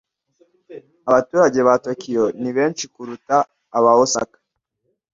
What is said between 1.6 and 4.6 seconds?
ba Tokiyo ni benshi kuruta aba Osaka.